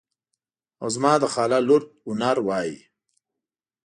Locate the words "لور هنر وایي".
1.67-2.79